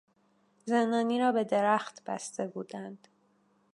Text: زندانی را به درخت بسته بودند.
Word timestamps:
زندانی 0.65 1.19
را 1.19 1.31
به 1.31 1.43
درخت 1.43 2.03
بسته 2.05 2.47
بودند. 2.47 3.07